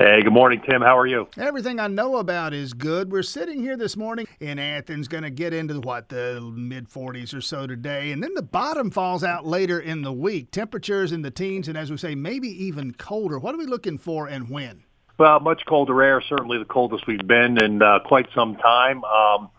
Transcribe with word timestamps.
Hey, 0.00 0.22
good 0.22 0.32
morning, 0.32 0.62
Tim. 0.66 0.80
How 0.80 0.96
are 0.96 1.06
you? 1.06 1.28
Everything 1.36 1.78
I 1.78 1.86
know 1.86 2.16
about 2.16 2.54
is 2.54 2.72
good. 2.72 3.12
We're 3.12 3.22
sitting 3.22 3.60
here 3.60 3.76
this 3.76 3.98
morning 3.98 4.26
in 4.40 4.58
Athens, 4.58 5.08
going 5.08 5.24
to 5.24 5.30
get 5.30 5.52
into 5.52 5.78
what 5.78 6.08
the 6.08 6.40
mid 6.40 6.88
40s 6.88 7.36
or 7.36 7.42
so 7.42 7.66
today, 7.66 8.10
and 8.10 8.22
then 8.22 8.32
the 8.32 8.40
bottom 8.40 8.90
falls 8.90 9.22
out 9.22 9.44
later 9.44 9.78
in 9.78 10.00
the 10.00 10.10
week. 10.10 10.52
Temperatures 10.52 11.12
in 11.12 11.20
the 11.20 11.30
teens, 11.30 11.68
and 11.68 11.76
as 11.76 11.90
we 11.90 11.98
say, 11.98 12.14
maybe 12.14 12.48
even 12.64 12.94
colder. 12.94 13.38
What 13.38 13.54
are 13.54 13.58
we 13.58 13.66
looking 13.66 13.98
for 13.98 14.26
and 14.26 14.48
when? 14.48 14.84
Well, 15.18 15.38
much 15.40 15.66
colder 15.66 16.02
air. 16.02 16.22
Certainly 16.22 16.56
the 16.56 16.64
coldest 16.64 17.06
we've 17.06 17.18
been 17.26 17.62
in 17.62 17.82
uh, 17.82 17.98
quite 17.98 18.28
some 18.34 18.56
time. 18.56 19.04
Um, 19.04 19.50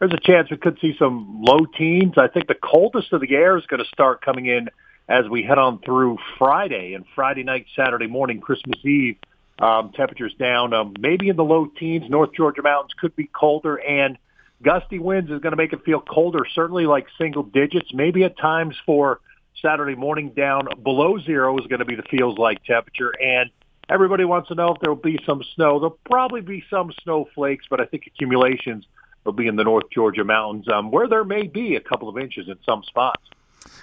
there's 0.00 0.12
a 0.12 0.20
chance 0.20 0.50
we 0.50 0.58
could 0.58 0.78
see 0.82 0.96
some 0.98 1.40
low 1.40 1.64
teens. 1.64 2.18
I 2.18 2.28
think 2.28 2.46
the 2.46 2.56
coldest 2.62 3.14
of 3.14 3.22
the 3.22 3.34
air 3.34 3.56
is 3.56 3.64
going 3.64 3.82
to 3.82 3.88
start 3.88 4.20
coming 4.20 4.44
in 4.44 4.68
as 5.08 5.26
we 5.30 5.44
head 5.44 5.56
on 5.56 5.78
through 5.78 6.18
Friday 6.36 6.92
and 6.92 7.06
Friday 7.14 7.42
night, 7.42 7.64
Saturday 7.74 8.06
morning, 8.06 8.42
Christmas 8.42 8.84
Eve 8.84 9.16
um, 9.58 9.92
temperatures 9.92 10.34
down, 10.38 10.72
um, 10.72 10.94
maybe 11.00 11.28
in 11.28 11.36
the 11.36 11.44
low 11.44 11.66
teens. 11.66 12.04
North 12.08 12.30
Georgia 12.34 12.62
mountains 12.62 12.92
could 12.98 13.14
be 13.16 13.24
colder, 13.24 13.76
and 13.76 14.18
gusty 14.62 14.98
winds 14.98 15.30
is 15.30 15.40
going 15.40 15.52
to 15.52 15.56
make 15.56 15.72
it 15.72 15.84
feel 15.84 16.00
colder. 16.00 16.46
Certainly, 16.54 16.86
like 16.86 17.06
single 17.18 17.42
digits. 17.42 17.92
Maybe 17.92 18.24
at 18.24 18.38
times 18.38 18.76
for 18.86 19.20
Saturday 19.60 19.94
morning, 19.94 20.30
down 20.30 20.68
below 20.82 21.18
zero 21.18 21.58
is 21.58 21.66
going 21.66 21.80
to 21.80 21.84
be 21.84 21.96
the 21.96 22.04
feels 22.04 22.38
like 22.38 22.62
temperature. 22.64 23.12
And 23.20 23.50
everybody 23.88 24.24
wants 24.24 24.48
to 24.48 24.54
know 24.54 24.74
if 24.74 24.80
there 24.80 24.90
will 24.92 25.02
be 25.02 25.18
some 25.26 25.42
snow. 25.54 25.80
There'll 25.80 25.98
probably 26.04 26.40
be 26.40 26.64
some 26.70 26.92
snowflakes, 27.02 27.66
but 27.68 27.80
I 27.80 27.86
think 27.86 28.06
accumulations 28.06 28.86
will 29.24 29.32
be 29.32 29.46
in 29.46 29.56
the 29.56 29.64
North 29.64 29.90
Georgia 29.90 30.24
mountains, 30.24 30.68
um, 30.68 30.90
where 30.90 31.08
there 31.08 31.24
may 31.24 31.42
be 31.42 31.76
a 31.76 31.80
couple 31.80 32.08
of 32.08 32.16
inches 32.16 32.48
in 32.48 32.56
some 32.64 32.82
spots. 32.84 33.22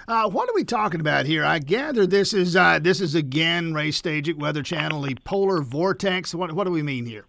Uh, 0.08 0.28
what 0.30 0.48
are 0.48 0.54
we 0.54 0.62
talking 0.62 1.00
about 1.00 1.26
here? 1.26 1.44
I 1.44 1.58
gather 1.58 2.06
this 2.06 2.32
is 2.32 2.54
uh, 2.54 2.78
this 2.78 3.00
is 3.00 3.16
again 3.16 3.74
Ray 3.74 3.88
Stagich 3.88 4.36
Weather 4.36 4.62
Channel, 4.62 5.02
the 5.02 5.16
polar 5.24 5.62
vortex. 5.62 6.32
What 6.32 6.52
what 6.52 6.64
do 6.64 6.70
we 6.70 6.82
mean 6.82 7.06
here? 7.06 7.26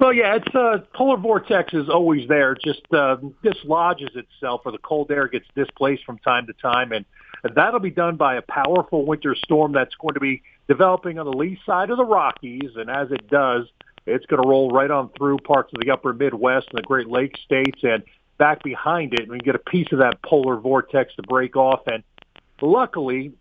Well, 0.00 0.12
yeah, 0.12 0.34
it's 0.34 0.52
uh, 0.52 0.78
polar 0.94 1.16
vortex 1.16 1.74
is 1.74 1.88
always 1.88 2.26
there. 2.26 2.56
Just 2.56 2.82
uh, 2.92 3.18
dislodges 3.44 4.10
itself, 4.16 4.62
or 4.64 4.72
the 4.72 4.78
cold 4.78 5.12
air 5.12 5.28
gets 5.28 5.46
displaced 5.54 6.04
from 6.04 6.18
time 6.18 6.46
to 6.46 6.54
time, 6.54 6.90
and 6.90 7.04
that'll 7.54 7.78
be 7.78 7.90
done 7.90 8.16
by 8.16 8.34
a 8.34 8.42
powerful 8.42 9.06
winter 9.06 9.36
storm 9.36 9.70
that's 9.70 9.94
going 9.94 10.14
to 10.14 10.20
be 10.20 10.42
developing 10.66 11.20
on 11.20 11.26
the 11.26 11.32
lee 11.32 11.56
side 11.64 11.90
of 11.90 11.98
the 11.98 12.04
Rockies. 12.04 12.72
And 12.74 12.90
as 12.90 13.12
it 13.12 13.28
does, 13.28 13.68
it's 14.06 14.26
going 14.26 14.42
to 14.42 14.48
roll 14.48 14.70
right 14.70 14.90
on 14.90 15.08
through 15.10 15.38
parts 15.38 15.72
of 15.72 15.80
the 15.80 15.92
upper 15.92 16.12
Midwest 16.12 16.66
and 16.70 16.78
the 16.78 16.82
Great 16.82 17.06
Lakes 17.06 17.38
states, 17.42 17.78
and 17.84 18.02
back 18.38 18.62
behind 18.62 19.14
it 19.14 19.20
and 19.20 19.30
we 19.30 19.38
get 19.38 19.54
a 19.54 19.60
piece 19.60 19.88
of 19.92 19.98
that 19.98 20.22
polar 20.22 20.56
vortex 20.56 21.14
to 21.16 21.22
break 21.22 21.56
off. 21.56 21.80
And 21.86 22.02
luckily, 22.60 23.32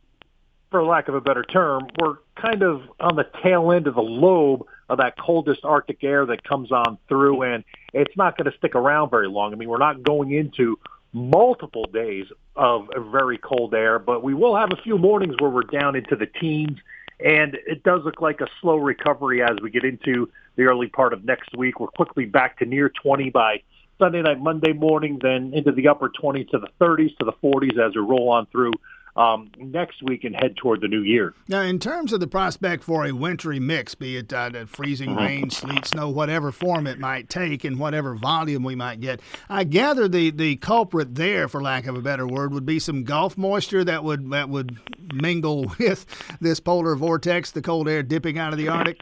for 0.70 0.84
lack 0.84 1.10
of 1.10 1.16
a 1.16 1.22
better 1.22 1.44
term, 1.44 1.88
we're 2.00 2.16
kind 2.36 2.64
of 2.64 2.82
on 3.00 3.16
the 3.16 3.26
tail 3.44 3.72
end 3.72 3.88
of 3.88 3.96
the 3.96 4.02
lobe 4.02 4.66
of 4.90 4.98
that 4.98 5.18
coldest 5.18 5.64
Arctic 5.64 6.04
air 6.04 6.26
that 6.26 6.44
comes 6.44 6.72
on 6.72 6.98
through, 7.08 7.44
and 7.44 7.64
it's 7.94 8.16
not 8.18 8.38
going 8.38 8.50
to 8.50 8.58
stick 8.58 8.76
around 8.76 9.10
very 9.10 9.28
long. 9.28 9.54
I 9.54 9.56
mean, 9.56 9.70
we're 9.70 9.78
not 9.78 10.04
going 10.04 10.32
into 10.32 10.80
multiple 11.14 11.86
days 11.94 12.26
of 12.56 12.88
very 13.12 13.38
cold 13.38 13.74
air, 13.74 14.00
but 14.00 14.24
we 14.24 14.34
will 14.34 14.56
have 14.56 14.72
a 14.72 14.82
few 14.82 14.98
mornings 14.98 15.36
where 15.40 15.50
we're 15.50 15.64
down 15.64 15.96
into 15.96 16.16
the 16.16 16.26
teens, 16.26 16.78
and 17.24 17.58
it 17.68 17.84
does 17.84 18.04
look 18.06 18.22
like 18.22 18.42
a 18.42 18.48
slow 18.62 18.78
recovery 18.78 19.44
as 19.44 19.58
we 19.62 19.70
get 19.70 19.84
into 19.84 20.30
the 20.56 20.64
early 20.64 20.88
part 20.88 21.14
of 21.14 21.24
next 21.26 21.56
week. 21.56 21.80
We're 21.80 21.88
quickly 21.88 22.26
back 22.26 22.60
to 22.60 22.66
near 22.66 22.90
20 22.90 23.30
by 23.30 23.62
Sunday 24.02 24.24
night, 24.24 24.40
Monday 24.40 24.74
morning, 24.74 25.20
then 25.22 25.54
into 25.54 25.72
the 25.72 25.88
upper 25.88 26.10
20s 26.10 26.50
to 26.50 26.58
the 26.58 26.70
30s 26.84 27.16
to 27.18 27.26
the 27.26 27.34
40s 27.34 27.78
as 27.78 27.94
we 27.94 28.02
roll 28.02 28.30
on 28.30 28.48
through 28.48 28.72
um, 29.16 29.52
next 29.60 30.02
week 30.02 30.24
and 30.24 30.36
head 30.36 30.56
toward 30.58 30.82
the 30.82 30.88
new 30.88 31.02
year. 31.02 31.36
Now, 31.48 31.62
in 31.62 31.78
terms 31.78 32.12
of 32.12 32.20
the 32.20 32.28
prospect 32.28 32.84
for 32.84 33.06
a 33.06 33.12
wintry 33.12 33.60
mix, 33.60 33.94
be 33.94 34.18
it 34.18 34.34
uh, 34.34 34.66
freezing 34.66 35.12
mm-hmm. 35.12 35.20
rain, 35.20 35.50
sleet, 35.52 35.86
snow, 35.86 36.10
whatever 36.10 36.52
form 36.52 36.88
it 36.88 36.98
might 36.98 37.30
take, 37.30 37.64
and 37.64 37.78
whatever 37.78 38.16
volume 38.16 38.64
we 38.64 38.74
might 38.74 39.02
get, 39.02 39.20
I 39.50 39.66
gather 39.66 40.08
the, 40.08 40.32
the 40.32 40.56
culprit 40.56 41.14
there, 41.14 41.48
for 41.48 41.62
lack 41.62 41.86
of 41.86 41.96
a 41.96 42.02
better 42.02 42.26
word, 42.26 42.54
would 42.54 42.66
be 42.66 42.80
some 42.80 43.04
Gulf 43.04 43.38
moisture 43.38 43.84
that 43.84 44.04
would 44.04 44.32
that 44.32 44.50
would 44.50 44.80
mingle 45.14 45.74
with 45.80 46.08
this 46.40 46.60
polar 46.60 46.96
vortex, 46.96 47.52
the 47.52 47.62
cold 47.62 47.88
air 47.88 48.02
dipping 48.02 48.40
out 48.40 48.52
of 48.54 48.58
the 48.58 48.70
Arctic. 48.70 49.02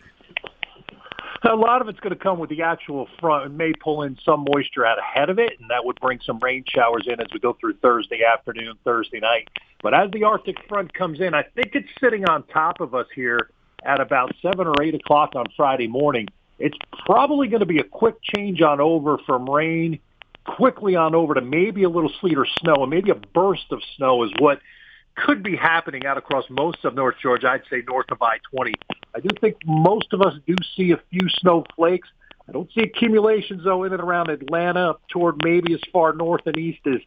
A 1.44 1.56
lot 1.56 1.82
of 1.82 1.88
it's 1.88 2.00
going 2.02 2.14
to 2.14 2.22
come 2.22 2.38
with 2.38 2.50
the 2.50 2.64
actual 2.64 3.08
front. 3.20 3.46
It 3.46 3.56
may 3.56 3.72
pull 3.74 4.04
in 4.04 4.18
some 4.26 4.46
moisture 4.54 4.86
out 4.86 5.00
ahead 5.00 5.30
of 5.30 5.40
it, 5.40 5.60
and 5.60 5.70
that 5.70 5.86
would 5.86 6.00
bring 6.02 6.20
some 6.26 6.38
rain 6.40 6.66
showers 6.68 7.08
in 7.08 7.20
as 7.22 7.28
we 7.34 7.40
go 7.40 7.54
through 7.54 7.76
Thursday 7.76 8.24
afternoon, 8.24 8.76
Thursday 8.84 9.20
night. 9.20 9.48
But 9.82 9.94
as 9.94 10.12
the 10.12 10.26
Arctic 10.26 10.58
front 10.68 10.94
comes 10.94 11.22
in, 11.22 11.34
I 11.34 11.44
think 11.44 11.76
it's 11.76 11.88
sitting 12.00 12.26
on 12.26 12.44
top 12.44 12.82
of 12.82 12.94
us 12.94 13.08
here 13.16 13.52
at 13.84 14.02
about 14.02 14.36
7 14.42 14.68
or 14.68 14.74
8 14.82 14.96
o'clock 14.96 15.36
on 15.36 15.46
Friday 15.56 15.88
morning. 15.88 16.28
It's 16.60 16.78
probably 17.06 17.48
going 17.48 17.62
to 17.62 17.66
be 17.66 17.80
a 17.80 17.86
quick 17.86 18.16
change 18.36 18.62
on 18.62 18.82
over 18.82 19.18
from 19.26 19.50
rain 19.50 20.00
quickly 20.46 20.96
on 20.96 21.16
over 21.16 21.36
to 21.36 21.42
maybe 21.42 21.84
a 21.84 21.90
little 21.90 22.12
sleet 22.20 22.38
or 22.38 22.46
snow, 22.46 22.76
and 22.82 22.90
maybe 22.90 23.12
a 23.12 23.16
burst 23.16 23.72
of 23.72 23.82
snow 23.96 24.24
is 24.24 24.32
what 24.40 24.60
could 25.16 25.44
be 25.44 25.56
happening 25.56 26.06
out 26.06 26.18
across 26.18 26.46
most 26.50 26.86
of 26.86 26.96
North 26.96 27.16
Georgia. 27.22 27.50
I'd 27.50 27.64
say 27.70 27.84
north 27.88 28.12
of 28.12 28.22
I-20. 28.22 28.74
I 29.16 29.20
do 29.20 29.30
think 29.42 29.58
most 29.66 30.14
of 30.14 30.22
us 30.22 30.34
do 30.48 30.56
see 30.76 30.92
a 30.92 31.02
few 31.10 31.28
snowflakes. 31.30 32.08
I 32.48 32.52
don't 32.52 32.70
see 32.74 32.82
accumulations 32.82 33.64
though 33.64 33.84
in 33.84 33.94
and 33.94 34.02
around 34.02 34.30
Atlanta, 34.30 34.92
up 34.92 35.02
toward 35.08 35.44
maybe 35.44 35.74
as 35.74 35.82
far 35.92 36.14
north 36.14 36.42
and 36.46 36.58
east 36.58 36.80
as 36.88 37.00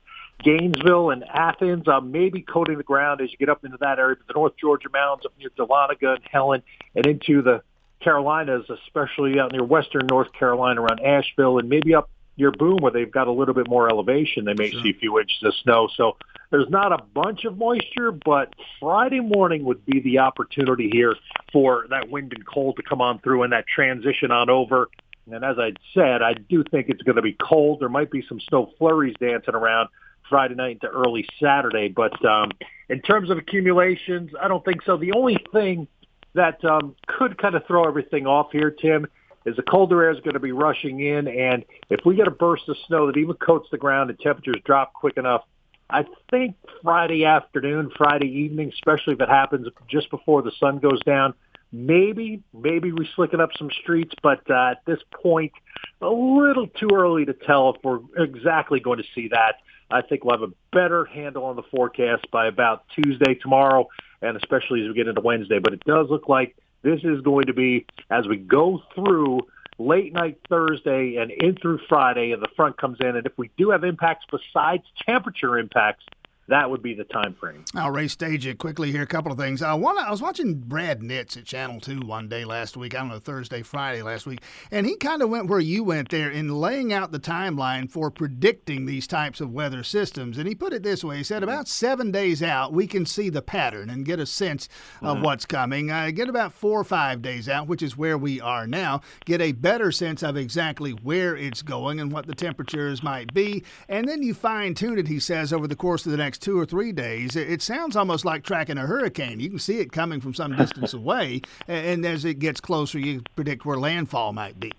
Gainesville 0.43 1.11
and 1.11 1.25
Athens. 1.25 1.89
Uh, 1.89 2.01
maybe 2.01 2.43
coating 2.43 2.77
the 2.77 2.85
ground 2.85 3.21
as 3.21 3.31
you 3.31 3.39
get 3.39 3.49
up 3.49 3.65
into 3.65 3.79
that 3.81 3.99
area, 3.99 4.17
but 4.17 4.27
the 4.27 4.39
North 4.39 4.53
Georgia 4.61 4.89
mountains 4.93 5.27
up 5.27 5.33
near 5.39 5.51
Dahlonega 5.51 6.17
and 6.17 6.25
Helen, 6.31 6.63
and 6.95 7.07
into 7.07 7.43
the 7.43 7.63
Carolinas, 8.01 8.65
especially 8.69 9.39
out 9.39 9.53
near 9.53 9.65
western 9.65 10.07
North 10.07 10.33
Carolina 10.33 10.83
around 10.83 11.01
Asheville, 11.01 11.59
and 11.59 11.69
maybe 11.69 11.95
up 11.95 12.11
near 12.37 12.51
Boone 12.51 12.79
where 12.79 12.93
they've 12.93 13.11
got 13.11 13.29
a 13.29 13.33
little 13.33 13.55
bit 13.55 13.69
more 13.69 13.89
elevation. 13.89 14.45
They 14.45 14.55
may 14.55 14.71
sure. 14.71 14.83
see 14.83 14.91
a 14.91 14.99
few 14.99 15.19
inches 15.19 15.43
of 15.43 15.55
snow. 15.63 15.89
So 15.97 16.17
there's 16.53 16.69
not 16.69 16.93
a 16.93 17.03
bunch 17.15 17.45
of 17.47 17.57
moisture, 17.57 18.13
but 18.13 18.55
Friday 18.79 19.21
morning 19.21 19.65
would 19.65 19.85
be 19.87 20.01
the 20.01 20.19
opportunity 20.19 20.91
here 20.93 21.17
for 21.51 21.87
that 21.89 22.11
wind 22.11 22.33
and 22.35 22.47
cold 22.47 22.77
to 22.77 22.83
come 22.83 23.01
on 23.01 23.19
through 23.21 23.43
and 23.43 23.53
that 23.55 23.65
transition 23.67 24.31
on 24.31 24.51
over. 24.51 24.89
And 25.33 25.43
as 25.45 25.57
I 25.59 25.73
said, 25.95 26.21
I 26.21 26.35
do 26.35 26.63
think 26.71 26.91
it's 26.91 27.01
going 27.03 27.17
to 27.17 27.23
be 27.23 27.33
cold. 27.43 27.81
There 27.81 27.89
might 27.89 28.11
be 28.11 28.23
some 28.29 28.39
snow 28.49 28.71
flurries 28.79 29.15
dancing 29.19 29.55
around 29.55 29.89
Friday 30.29 30.55
night 30.55 30.79
into 30.83 30.89
early 30.89 31.27
Saturday. 31.43 31.89
But 31.89 32.23
um, 32.25 32.51
in 32.91 33.01
terms 33.01 33.31
of 33.31 33.39
accumulations, 33.39 34.33
I 34.41 34.47
don't 34.47 34.65
think 34.65 34.83
so. 34.83 34.99
The 34.99 35.13
only 35.13 35.39
thing 35.53 35.89
that 36.35 36.63
um, 36.67 36.95
could 37.07 37.39
kind 37.39 37.55
of 37.55 37.67
throw 37.67 37.85
everything 37.89 38.27
off 38.27 38.53
here, 38.53 38.71
Tim, 38.71 39.07
is 39.47 39.57
the 39.57 39.63
colder 39.63 40.03
air 40.03 40.11
is 40.11 40.21
going 40.21 40.35
to 40.35 40.41
be 40.41 40.53
rushing 40.53 41.01
in. 41.01 41.29
And 41.29 41.65
if 41.89 42.01
we 42.05 42.15
get 42.15 42.29
a 42.29 42.33
burst 42.33 42.69
of 42.69 42.77
snow 42.87 43.07
that 43.07 43.17
even 43.17 43.37
coats 43.37 43.69
the 43.71 43.79
ground 43.79 44.11
and 44.11 44.19
temperatures 44.21 44.61
drop 44.67 44.93
quick 44.93 45.17
enough, 45.17 45.45
I 45.93 46.07
think 46.31 46.57
Friday 46.83 47.27
afternoon, 47.27 47.91
Friday 47.97 48.29
evening, 48.29 48.73
especially 48.73 49.13
if 49.15 49.21
it 49.21 49.29
happens 49.29 49.69
just 49.89 50.11
before 50.11 50.41
the 50.41 50.53
sun 50.59 50.79
goes 50.79 51.03
down, 51.03 51.35
maybe, 51.71 52.43
maybe 52.55 52.93
we 52.93 53.07
slicken 53.17 53.41
up 53.41 53.51
some 53.59 53.71
streets, 53.83 54.15
but 54.23 54.41
uh, 54.51 54.71
at 54.71 54.85
this 54.87 55.01
point, 55.23 55.53
a 56.01 56.09
little 56.09 56.67
too 56.67 56.89
early 56.95 57.27
to 57.27 57.35
tell 57.35 57.75
if 57.75 57.85
we're 57.85 58.01
exactly 58.17 58.81
going 58.81 58.99
to 58.99 59.05
see 59.15 59.29
that. 59.29 59.57
I 59.91 60.01
think 60.01 60.25
we'll 60.25 60.39
have 60.39 60.49
a 60.49 60.55
better 60.73 61.05
handle 61.05 61.45
on 61.45 61.57
the 61.57 61.63
forecast 61.65 62.31
by 62.31 62.47
about 62.47 62.85
Tuesday 62.95 63.35
tomorrow, 63.35 63.89
and 64.23 64.37
especially 64.39 64.83
as 64.83 64.89
we 64.89 64.95
get 64.95 65.09
into 65.09 65.21
Wednesday. 65.21 65.59
But 65.59 65.75
it 65.75 65.85
does 65.85 66.09
look 66.09 66.27
like 66.29 66.57
this 66.83 67.01
is 67.05 67.21
going 67.21 67.47
to 67.47 67.53
be, 67.53 67.87
as 68.11 68.27
we 68.27 68.39
go 68.39 68.83
through 68.95 69.41
late 69.79 70.13
night 70.13 70.39
Thursday 70.49 71.17
and 71.17 71.31
in 71.31 71.57
through 71.57 71.81
Friday, 71.89 72.33
and 72.33 72.43
the 72.43 72.49
front 72.57 72.77
comes 72.77 72.99
in. 73.01 73.17
And 73.17 73.27
if 73.27 73.33
we 73.37 73.51
do 73.57 73.71
have 73.71 73.85
impacts 73.85 74.27
besides 74.31 74.85
temperature 75.07 75.59
impacts, 75.59 76.05
that 76.49 76.69
would 76.69 76.83
be 76.83 76.95
the 76.95 77.05
time 77.05 77.35
frame. 77.35 77.65
I'll 77.75 77.91
race 77.91 78.13
stage 78.13 78.47
it 78.47 78.59
quickly 78.59 78.91
here. 78.91 79.03
A 79.03 79.07
couple 79.07 79.31
of 79.31 79.39
things. 79.39 79.63
Uh, 79.63 79.77
one, 79.77 79.97
I 79.97 80.11
was 80.11 80.21
watching 80.21 80.55
Brad 80.55 81.01
Nitz 81.01 81.37
at 81.37 81.45
Channel 81.45 81.81
Two 81.81 82.01
one 82.01 82.29
day 82.29 82.45
last 82.45 82.77
week. 82.77 82.95
I 82.95 82.99
don't 82.99 83.09
know 83.09 83.19
Thursday, 83.21 83.63
Friday 83.63 84.03
last 84.03 84.27
week, 84.27 84.41
and 84.71 84.85
he 84.87 84.97
kind 84.97 85.23
of 85.23 85.31
went 85.31 85.47
where 85.47 85.61
you 85.61 85.85
went 85.85 86.11
there 86.11 86.31
in 86.31 86.49
laying 86.49 86.93
out 86.93 87.13
the 87.13 87.21
timeline 87.21 87.91
for 87.91 88.11
predicting 88.11 88.87
these 88.87 89.07
types 89.07 89.41
of 89.41 89.53
weather 89.53 89.83
systems. 89.85 90.37
And 90.37 90.49
he 90.49 90.55
put 90.55 90.73
it 90.73 90.83
this 90.83 91.05
way: 91.05 91.19
he 91.19 91.23
said 91.23 91.43
about 91.43 91.69
seven 91.69 92.11
days 92.11 92.43
out, 92.43 92.73
we 92.73 92.87
can 92.87 93.07
see 93.07 93.29
the 93.29 93.43
pattern 93.43 93.89
and 93.89 94.05
get 94.05 94.19
a 94.19 94.27
sense 94.27 94.69
of 95.01 95.17
mm-hmm. 95.17 95.25
what's 95.25 95.47
coming. 95.47 95.91
Uh, 95.91 96.11
get 96.11 96.29
about 96.29 96.53
four 96.53 96.81
or 96.81 96.85
five 96.85 97.23
days 97.23 97.49
out, 97.49 97.69
which 97.69 97.83
is 97.83 97.97
where 97.97 98.19
we 98.19 98.41
are 98.41 98.67
now. 98.67 99.01
Get 99.25 99.41
a 99.41 99.53
better 99.53 99.93
sense 99.93 100.23
of 100.23 100.37
exactly 100.37 100.91
where 100.91 101.37
it's 101.37 101.63
going 101.63 102.01
and 102.01 102.11
what 102.11 102.27
the 102.27 102.35
temperatures 102.35 103.03
might 103.03 103.33
be, 103.33 103.63
and 103.89 104.09
then 104.09 104.23
you 104.23 104.35
fine 104.35 104.75
tune 104.75 104.99
it. 104.99 105.07
He 105.07 105.21
says 105.21 105.53
over 105.53 105.69
the 105.69 105.77
course 105.77 106.05
of 106.05 106.13
the 106.13 106.19
next 106.19 106.32
next 106.33 106.41
two 106.41 106.59
or 106.59 106.65
three 106.65 106.93
days, 106.93 107.37
it 107.37 107.61
sounds 107.61 107.95
almost 107.95 108.25
like 108.25 108.43
tracking 108.43 108.79
a 108.79 108.87
hurricane. 108.87 109.39
You 109.39 109.51
can 109.51 109.59
see 109.59 109.81
it 109.81 109.93
coming 109.93 110.19
from 110.19 110.33
some 110.33 110.57
distance 110.57 110.95
away, 111.03 111.43
and 111.69 112.07
as 112.07 112.25
it 112.25 112.39
gets 112.39 112.59
closer, 112.59 112.99
you 112.99 113.21
predict 113.37 113.67
where 113.67 113.77
landfall 113.77 114.33
might 114.33 114.59
be. 114.59 114.73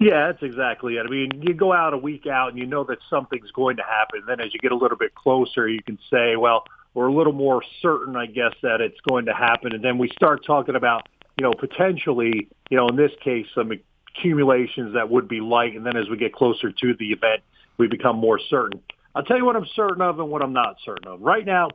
Yeah, 0.00 0.28
that's 0.28 0.42
exactly 0.42 0.96
it. 0.96 1.04
I 1.04 1.10
mean, 1.10 1.42
you 1.42 1.52
go 1.52 1.74
out 1.74 1.92
a 1.92 1.98
week 1.98 2.26
out 2.26 2.48
and 2.48 2.58
you 2.58 2.64
know 2.64 2.84
that 2.84 3.00
something's 3.10 3.50
going 3.50 3.76
to 3.76 3.82
happen. 3.82 4.22
Then 4.26 4.40
as 4.40 4.54
you 4.54 4.60
get 4.60 4.72
a 4.72 4.76
little 4.76 4.96
bit 4.96 5.14
closer, 5.14 5.68
you 5.68 5.82
can 5.82 5.98
say, 6.10 6.36
well, 6.36 6.64
we're 6.94 7.08
a 7.08 7.12
little 7.12 7.34
more 7.34 7.62
certain, 7.82 8.16
I 8.16 8.24
guess, 8.24 8.54
that 8.62 8.80
it's 8.80 9.00
going 9.06 9.26
to 9.26 9.34
happen. 9.34 9.74
And 9.74 9.84
then 9.84 9.98
we 9.98 10.08
start 10.08 10.42
talking 10.46 10.74
about 10.74 11.06
you 11.38 11.44
know, 11.44 11.52
potentially, 11.52 12.48
you 12.70 12.76
know, 12.78 12.88
in 12.88 12.96
this 12.96 13.10
case, 13.22 13.46
some 13.54 13.72
accumulations 14.08 14.94
that 14.94 15.10
would 15.10 15.28
be 15.28 15.40
light, 15.40 15.74
and 15.74 15.84
then 15.84 15.96
as 15.96 16.08
we 16.08 16.16
get 16.16 16.32
closer 16.32 16.70
to 16.70 16.94
the 16.94 17.10
event, 17.12 17.42
we 17.76 17.88
become 17.88 18.16
more 18.16 18.38
certain. 18.38 18.80
I'll 19.14 19.22
tell 19.22 19.36
you 19.36 19.44
what 19.44 19.56
I'm 19.56 19.66
certain 19.76 20.02
of 20.02 20.18
and 20.18 20.28
what 20.28 20.42
I'm 20.42 20.52
not 20.52 20.76
certain 20.84 21.08
of. 21.08 21.20
Right 21.20 21.46
now, 21.46 21.68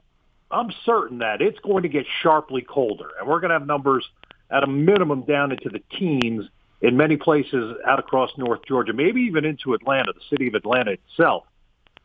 I'm 0.52 0.72
certain 0.86 1.20
that 1.20 1.42
it's 1.42 1.60
going 1.60 1.84
to 1.84 1.90
get 1.90 2.06
sharply 2.22 2.62
colder, 2.62 3.12
and 3.20 3.28
we're 3.28 3.40
going 3.40 3.50
to 3.50 3.60
have 3.60 3.68
numbers 3.68 4.08
at 4.52 4.64
a 4.64 4.68
minimum 4.68 5.22
down 5.22 5.52
into 5.52 5.70
the 5.70 5.82
teens 5.98 6.46
in 6.82 6.98
many 6.98 7.18
places 7.18 7.76
out 7.86 8.00
across 8.00 8.32
North 8.38 8.62
Georgia, 8.68 8.94
maybe 8.94 9.22
even 9.22 9.46
into 9.46 9.74
Atlanta, 9.74 10.14
the 10.14 10.22
city 10.30 10.48
of 10.48 10.56
Atlanta 10.56 10.92
itself. 10.92 11.46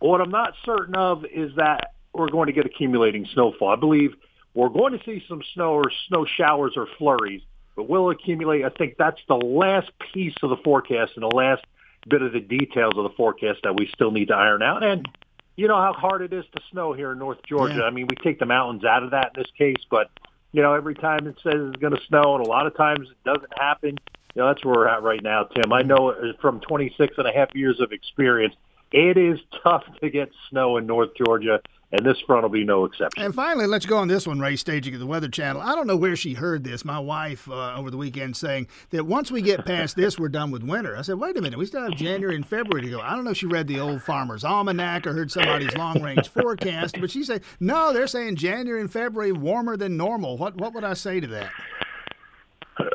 But 0.01 0.09
what 0.09 0.21
I'm 0.21 0.31
not 0.31 0.55
certain 0.65 0.95
of 0.95 1.25
is 1.25 1.53
that 1.57 1.95
we're 2.13 2.29
going 2.29 2.47
to 2.47 2.53
get 2.53 2.67
accumulating 2.67 3.27
snowfall. 3.33 3.71
I 3.71 3.77
believe 3.77 4.15
we're 4.53 4.69
going 4.69 4.97
to 4.97 5.05
see 5.05 5.25
some 5.29 5.43
snow 5.55 5.73
or 5.73 5.91
snow 6.09 6.27
showers 6.37 6.75
or 6.77 6.87
flurries, 6.99 7.43
but 7.77 7.89
will 7.89 8.11
accumulate. 8.11 8.65
I 8.65 8.69
think 8.69 8.97
that's 8.99 9.21
the 9.27 9.37
last 9.37 9.91
piece 10.13 10.35
of 10.43 10.51
the 10.51 10.57
forecast 10.59 11.13
and 11.17 11.23
the 11.23 11.35
last 11.35 11.65
bit 12.09 12.23
of 12.23 12.33
the 12.33 12.41
details 12.41 12.95
of 12.97 13.05
the 13.05 13.15
forecast 13.17 13.61
that 13.65 13.77
we 13.77 13.91
still 13.95 14.11
need 14.11 14.29
to 14.29 14.35
iron 14.35 14.63
out. 14.63 14.83
And 14.85 15.09
you 15.57 15.69
know 15.69 15.77
how 15.77 15.93
hard 15.93 16.23
it 16.23 16.33
is 16.33 16.45
to 16.55 16.63
snow 16.71 16.93
here 16.93 17.13
in 17.13 17.19
North 17.19 17.39
Georgia. 17.47 17.77
Yeah. 17.77 17.83
I 17.83 17.91
mean, 17.91 18.07
we 18.09 18.17
take 18.17 18.39
the 18.39 18.47
mountains 18.47 18.85
out 18.85 19.03
of 19.03 19.11
that 19.13 19.33
in 19.35 19.43
this 19.43 19.51
case, 19.57 19.85
but 19.91 20.11
you 20.53 20.63
know, 20.63 20.75
every 20.75 20.95
time 20.95 21.27
it 21.27 21.37
says 21.43 21.55
it's 21.57 21.77
going 21.77 21.95
to 21.95 22.01
snow, 22.07 22.37
and 22.37 22.47
a 22.47 22.49
lot 22.49 22.67
of 22.67 22.77
times 22.77 23.09
it 23.11 23.25
doesn't 23.25 23.53
happen. 23.59 23.99
You 24.35 24.43
know, 24.43 24.49
that's 24.49 24.65
where 24.65 24.75
we're 24.75 24.89
at 24.89 25.03
right 25.03 25.23
now, 25.23 25.45
Tim. 25.45 25.73
I 25.73 25.83
know 25.83 26.11
uh, 26.11 26.33
from 26.41 26.61
26 26.61 27.15
and 27.19 27.27
a 27.27 27.33
half 27.33 27.55
years 27.55 27.81
of 27.81 27.93
experience, 27.93 28.55
it 28.93 29.17
is 29.17 29.41
tough 29.63 29.85
to 30.01 30.11
get 30.11 30.31
snow 30.51 30.77
in 30.77 30.87
North 30.87 31.11
Georgia 31.17 31.61
and 31.93 32.05
this 32.05 32.19
front 32.27 32.43
will 32.43 32.51
be 32.51 32.65
no 32.65 32.85
exception. 32.85 33.23
And 33.23 33.35
finally, 33.35 33.67
let's 33.67 33.87
go 33.87 33.99
on 33.99 34.09
this 34.09 34.27
one, 34.27 34.41
Ray 34.41 34.55
Stagich 34.55 34.93
of 34.95 35.01
the 35.01 35.07
Weather 35.07 35.29
Channel. 35.29 35.63
I 35.63 35.75
don't 35.75 35.87
know 35.87 35.97
where 35.97 36.17
she 36.17 36.35
heard 36.35 36.65
this. 36.65 36.85
My 36.85 36.99
wife 36.99 37.49
uh, 37.49 37.77
over 37.77 37.91
the 37.91 37.97
weekend 37.97 38.37
saying 38.37 38.67
that 38.91 39.05
once 39.07 39.31
we 39.31 39.43
get 39.43 39.65
past 39.65 39.97
this, 39.97 40.19
we're 40.19 40.29
done 40.29 40.51
with 40.51 40.63
winter. 40.63 40.97
I 40.97 41.03
said, 41.03 41.17
wait 41.17 41.37
a 41.37 41.43
minute, 41.43 41.59
we 41.59 41.67
still 41.67 41.83
have 41.83 41.95
January 41.95 42.35
and 42.35 42.47
February 42.47 42.83
to 42.83 42.91
go. 42.91 43.01
I 43.01 43.15
don't 43.15 43.25
know 43.25 43.31
if 43.31 43.37
she 43.37 43.47
read 43.47 43.69
the 43.69 43.81
old 43.81 44.03
Farmer's 44.03 44.45
Almanac 44.45 45.07
or 45.07 45.13
heard 45.13 45.31
somebody's 45.31 45.75
long 45.77 46.03
range 46.03 46.29
forecast, 46.35 46.97
but 47.01 47.11
she 47.11 47.23
said, 47.23 47.43
no, 47.61 47.93
they're 47.93 48.07
saying 48.07 48.37
January 48.37 48.81
and 48.81 48.93
February 48.93 49.33
warmer 49.33 49.77
than 49.77 49.97
normal. 49.97 50.37
What 50.37 50.57
what 50.57 50.75
would 50.75 50.85
I 50.85 50.95
say 50.95 51.21
to 51.21 51.27
that? 51.29 51.51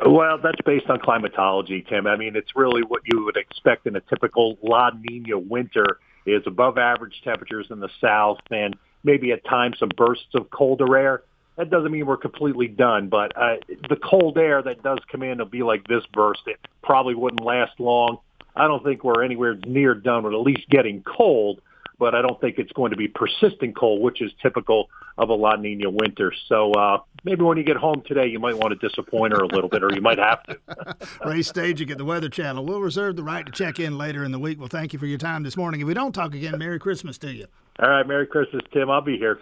Well, 0.06 0.38
that's 0.42 0.60
based 0.66 0.90
on 0.90 0.98
climatology, 1.00 1.84
Tim. 1.88 2.06
I 2.06 2.16
mean, 2.16 2.36
it's 2.36 2.54
really 2.54 2.82
what 2.82 3.02
you 3.06 3.24
would 3.24 3.36
expect 3.36 3.86
in 3.86 3.96
a 3.96 4.00
typical 4.00 4.58
La 4.62 4.90
Nina 4.90 5.38
winter 5.38 5.98
is 6.26 6.42
above 6.46 6.78
average 6.78 7.20
temperatures 7.24 7.66
in 7.70 7.80
the 7.80 7.88
south 8.00 8.38
and 8.50 8.76
maybe 9.04 9.32
at 9.32 9.44
times 9.44 9.78
some 9.78 9.90
bursts 9.96 10.34
of 10.34 10.50
colder 10.50 10.96
air. 10.96 11.22
That 11.56 11.70
doesn't 11.70 11.90
mean 11.90 12.06
we're 12.06 12.16
completely 12.16 12.68
done, 12.68 13.08
but 13.08 13.36
uh, 13.36 13.56
the 13.88 13.96
cold 13.96 14.38
air 14.38 14.62
that 14.62 14.82
does 14.82 14.98
come 15.10 15.22
in 15.22 15.38
will 15.38 15.46
be 15.46 15.62
like 15.62 15.86
this 15.86 16.04
burst. 16.12 16.40
It 16.46 16.58
probably 16.82 17.14
wouldn't 17.14 17.44
last 17.44 17.78
long. 17.78 18.18
I 18.56 18.66
don't 18.66 18.82
think 18.82 19.04
we're 19.04 19.22
anywhere 19.22 19.56
near 19.66 19.94
done 19.94 20.22
with 20.22 20.32
at 20.32 20.40
least 20.40 20.68
getting 20.70 21.02
cold 21.02 21.60
but 22.00 22.14
I 22.14 22.22
don't 22.22 22.40
think 22.40 22.58
it's 22.58 22.72
going 22.72 22.90
to 22.90 22.96
be 22.96 23.06
persistent 23.06 23.76
cold, 23.76 24.00
which 24.00 24.20
is 24.22 24.32
typical 24.42 24.88
of 25.18 25.28
a 25.28 25.34
La 25.34 25.54
Nina 25.56 25.90
winter. 25.90 26.32
So 26.48 26.72
uh, 26.72 26.98
maybe 27.24 27.42
when 27.42 27.58
you 27.58 27.62
get 27.62 27.76
home 27.76 28.02
today, 28.06 28.26
you 28.26 28.40
might 28.40 28.56
want 28.56 28.78
to 28.78 28.88
disappoint 28.88 29.34
her 29.34 29.40
a 29.40 29.46
little 29.46 29.68
bit, 29.68 29.84
or 29.84 29.92
you 29.92 30.00
might 30.00 30.18
have 30.18 30.42
to. 30.44 30.58
Ray 31.24 31.40
Stagich 31.40 31.90
at 31.90 31.98
the 31.98 32.04
Weather 32.04 32.30
Channel. 32.30 32.64
We'll 32.64 32.80
reserve 32.80 33.16
the 33.16 33.22
right 33.22 33.44
to 33.44 33.52
check 33.52 33.78
in 33.78 33.98
later 33.98 34.24
in 34.24 34.32
the 34.32 34.38
week. 34.38 34.58
Well, 34.58 34.68
thank 34.68 34.94
you 34.94 34.98
for 34.98 35.06
your 35.06 35.18
time 35.18 35.42
this 35.42 35.56
morning. 35.56 35.82
If 35.82 35.86
we 35.86 35.94
don't 35.94 36.12
talk 36.12 36.34
again, 36.34 36.58
Merry 36.58 36.80
Christmas 36.80 37.18
to 37.18 37.30
you. 37.30 37.46
All 37.78 37.88
right, 37.88 38.06
Merry 38.06 38.26
Christmas, 38.26 38.62
Tim. 38.72 38.90
I'll 38.90 39.00
be 39.02 39.16
here. 39.16 39.36